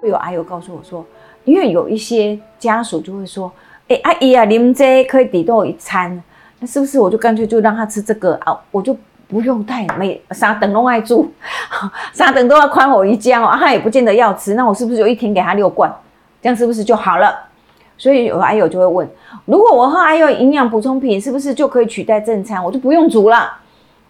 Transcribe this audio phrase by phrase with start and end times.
[0.00, 1.04] 会有阿友告诉我说，
[1.44, 3.52] 因为有一些家属就会说，
[3.88, 6.22] 哎，阿姨啊，您这可以抵到一餐，
[6.58, 8.58] 那是不是我就干脆就让他吃这个啊？
[8.70, 8.96] 我就
[9.28, 11.30] 不用带每啥等都爱住，
[12.14, 15.92] 啥等都要宽我一家哦，他也不见得要吃，那我是不是就一天给他六罐，
[16.40, 17.38] 这样是不是就好了？
[17.98, 19.06] 所以有阿友就会问，
[19.44, 22.64] 如果我喝阿友营养补充品，是不是就可以取代正餐？
[22.64, 23.52] 我就不用煮了，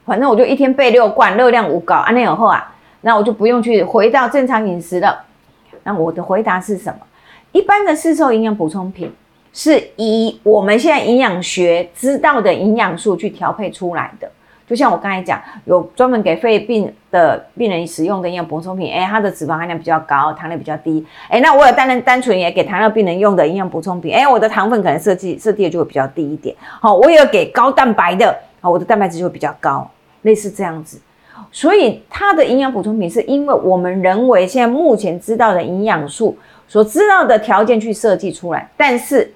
[0.06, 5.24] 反正我就一天备六罐，热量无高，安内有后啊，那我就不用去回到正常饮食了。
[5.84, 6.98] 那我的回答是什么？
[7.52, 9.12] 一般的市售营养补充品
[9.52, 14.30] 是以我们现在营养学知道的营养素去调配出来的。
[14.68, 21.04] 就像我刚才讲，有专门给肺病的病人使用的营养补充品，哎，它的脂肪含量比较高，糖量比较低。
[21.28, 26.54] 哎，那我有单单单纯也给糖尿病人用的营养补充品，哎，我的糖分可能设计设计的就会比较低一点。
[26.60, 29.90] 好，我也有给高蛋白的，好，我的蛋白质就会比较高，
[30.22, 31.00] 类似这样子。
[31.52, 36.36] 所以它的营养补充品是因为我们人为现在目前知道的营养素
[36.68, 39.32] 所知道的条件去设计出来，但是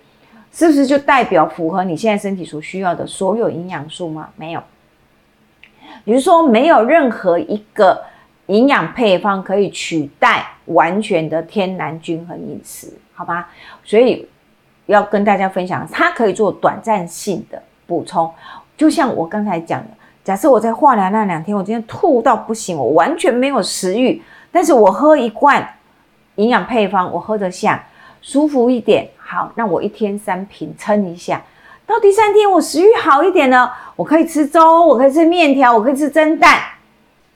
[0.53, 4.29] 是不是就代表符合你现在身体所需要的所有营养素吗？
[4.37, 4.63] 没有，
[6.05, 8.03] 也就是说没有任何一个
[8.47, 13.51] 营养配方可以取代完全的天然均衡饮食，好吧？
[13.83, 14.29] 所以
[14.87, 18.31] 要跟大家分享，它可以做短暂性的补充，
[18.77, 19.89] 就像我刚才讲的。
[20.25, 25.77] 假设我在化疗那两天，我今天吐到不行，我完全没有食欲，但是我喝一罐
[26.37, 27.85] 营养配方，我喝得下，
[28.23, 29.07] 舒服一点。
[29.19, 31.43] 好，那我一天三瓶撑一下，
[31.85, 36.59] 到第三天我食欲好一点了，我可以吃粥，我可以吃面条，我可以吃蒸蛋，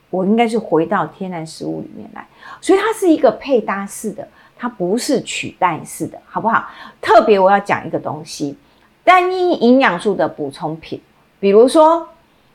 [0.08, 2.26] 我应该是回到天然食物里面来。
[2.62, 6.64] 所以它是一个配搭式的，它不是取代式的，好不好？
[7.02, 8.56] 特别我要讲一个东西，
[9.04, 10.98] 单一营养素的补充品，
[11.38, 12.08] 比如说。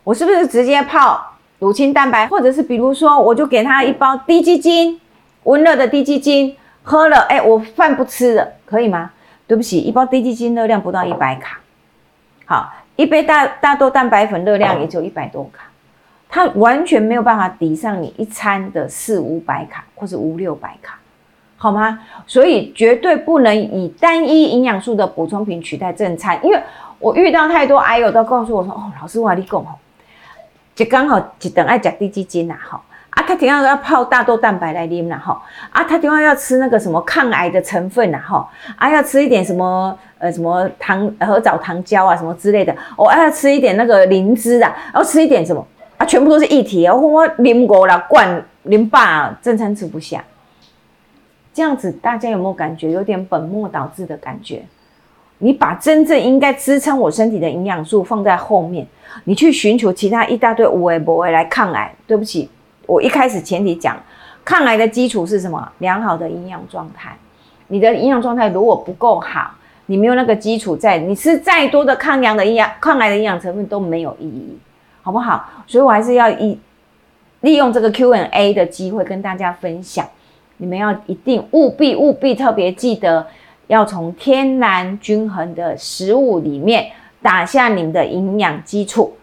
[0.04, 5.00] 我是不是直接泡乳清蛋白，或者是比如说，我就给他一包低基精，
[5.44, 9.12] 温热的低基精，喝了，哎，我饭不吃了，可以吗？
[9.48, 11.60] 对不起，一包低基精热量不到一百卡，
[12.46, 15.64] 好，一杯大大豆蛋白粉热量也就一百多卡，
[16.28, 21.00] 它完全没有办法抵上你一餐的四五百卡或者五六百卡，
[21.56, 22.00] 好吗？
[22.28, 26.62] 所以绝对不能以单一营养素的补充品取代正餐，因为
[27.00, 29.68] 我遇到太多癌友都告诉我说，哦，老师我跟你讲哦。
[30.76, 32.80] 就刚好一顿爱吃低基金呐，吼。
[33.12, 35.40] 啊，他听到要泡大豆蛋白来啉啦，吼。
[35.70, 38.48] 啊，他听到要吃那个什么抗癌的成分呐，吼。
[38.76, 45.64] 啊，要吃一点什么呃什么糖和枣糖胶啊什么之类的，我要吃一点那个灵芝啊，然后吃一点什么
[45.98, 50.24] 啊，全部都是液体啊，我啉过了罐啉饱，正餐吃不下，
[51.54, 54.66] 这样子大家有没有感觉有点本末倒置的感觉？
[55.44, 58.88] 你把真正应该支撑我身体的营养素放在后面，
[59.26, 61.94] 你去寻求其他一大堆无为不为来抗癌。
[62.08, 62.50] 对不起，
[62.86, 64.02] 我一开始前提讲，
[64.46, 65.70] 抗癌的基础是什么？
[65.80, 67.14] 良好的营养状态。
[67.68, 69.54] 你的营养状态如果不够好，
[69.88, 74.58] 你没有那个基础在，你吃再多的抗氧的营养、抗癌的营养成分都没有意义，
[75.02, 75.46] 好不好？
[75.68, 76.58] 所以我还是要以
[77.42, 80.08] 利用这个 Q&A 的机会跟大家分享，
[80.56, 83.28] 你们要一定务必务必特别记得。
[83.68, 86.92] 要从天然均衡的食物里面
[87.22, 89.16] 打下你们的营养基础，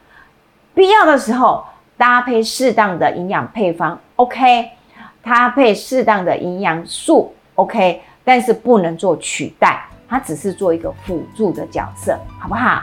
[0.75, 1.65] 必要的时候
[1.97, 4.71] 搭配适当的营养配方，OK，
[5.23, 12.83] 搭配适当的营养素，OK，但是不能做取代，它只是做一个辅助的角色，好不好？